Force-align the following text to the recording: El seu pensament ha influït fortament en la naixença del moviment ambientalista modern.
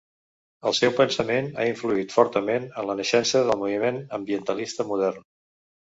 El 0.69 0.73
seu 0.77 0.93
pensament 0.99 1.49
ha 1.63 1.67
influït 1.73 2.15
fortament 2.17 2.65
en 2.71 2.89
la 2.91 2.97
naixença 3.03 3.45
del 3.51 3.61
moviment 3.65 4.01
ambientalista 4.19 4.87
modern. 4.95 5.25